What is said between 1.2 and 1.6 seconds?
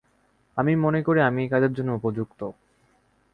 আমি এই